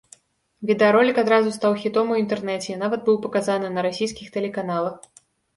[0.69, 4.95] Відэаролік адразу стаў хітом у інтэрнэце і нават быў паказаны на расійскіх тэлеканалах.